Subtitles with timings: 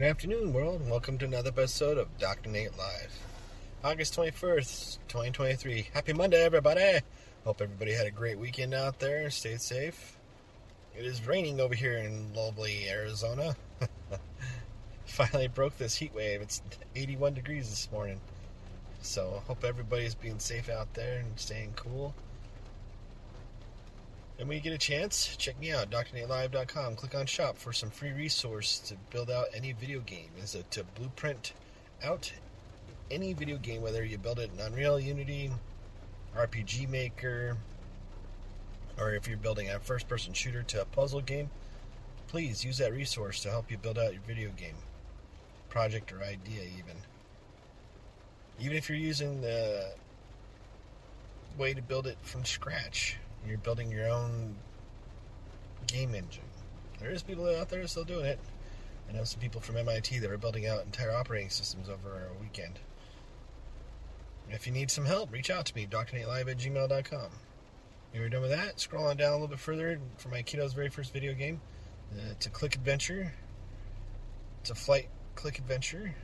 [0.00, 2.48] Good afternoon, world, and welcome to another episode of Dr.
[2.48, 3.12] Nate Live.
[3.84, 5.90] August 21st, 2023.
[5.92, 7.00] Happy Monday, everybody!
[7.44, 9.28] Hope everybody had a great weekend out there.
[9.28, 10.16] Stayed safe.
[10.96, 13.54] It is raining over here in lovely Arizona.
[15.04, 16.40] Finally broke this heat wave.
[16.40, 16.62] It's
[16.96, 18.22] 81 degrees this morning.
[19.02, 22.14] So, hope everybody's being safe out there and staying cool.
[24.40, 26.96] And when you get a chance, check me out, drnatelive.com.
[26.96, 30.30] Click on shop for some free resource to build out any video game.
[30.42, 31.52] Is it to blueprint
[32.02, 32.32] out
[33.10, 35.50] any video game, whether you build it in Unreal, Unity,
[36.34, 37.58] RPG Maker,
[38.98, 41.50] or if you're building a first person shooter to a puzzle game,
[42.28, 44.76] please use that resource to help you build out your video game
[45.68, 46.96] project or idea, even.
[48.58, 49.92] Even if you're using the
[51.58, 54.54] way to build it from scratch you're building your own
[55.86, 56.44] game engine.
[57.00, 58.38] There is people out there still doing it.
[59.08, 62.40] I know some people from MIT that are building out entire operating systems over a
[62.40, 62.78] weekend.
[64.50, 67.30] If you need some help, reach out to me, drnatelive at gmail.com.
[68.10, 70.72] When you're done with that, scroll on down a little bit further for my kiddo's
[70.72, 71.60] very first video game.
[72.12, 73.32] Uh, it's a click adventure.
[74.60, 76.14] It's a flight click adventure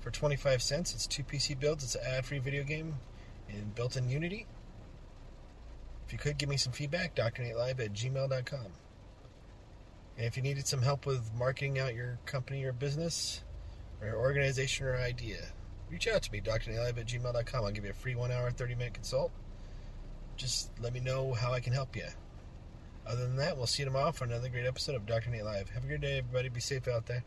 [0.00, 0.94] for 25 cents.
[0.94, 1.84] It's two PC builds.
[1.84, 2.94] It's an ad-free video game
[3.48, 4.46] and built in Unity.
[6.12, 8.66] If you could give me some feedback, drnatelive at gmail.com.
[10.18, 13.42] And if you needed some help with marketing out your company or business
[14.02, 15.38] or organization or idea,
[15.90, 17.64] reach out to me, drnatelive at gmail.com.
[17.64, 19.32] I'll give you a free one hour, 30 minute consult.
[20.36, 22.08] Just let me know how I can help you.
[23.06, 25.30] Other than that, we'll see you tomorrow for another great episode of Dr.
[25.30, 25.70] Nate Live.
[25.70, 26.50] Have a good day, everybody.
[26.50, 27.24] Be safe out there.